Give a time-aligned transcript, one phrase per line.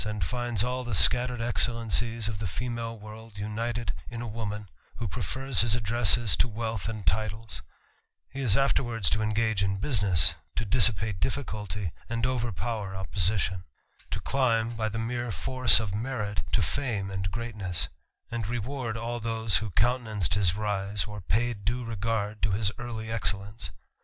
[0.03, 5.07] <i finds all the scattered excellencies of the female worL<i united in a woman, who
[5.07, 7.61] prefers his addresses to wealth and titles;
[8.31, 13.63] he is afterwards to engage in business^ to dissipate difficulty, and overpower opposition;
[14.09, 17.87] to climb^ by the mere force of merit, to fame and greatness;
[18.31, 23.11] and reward all those who countenanced his rise, or paid due regard to his early
[23.11, 23.69] excellence.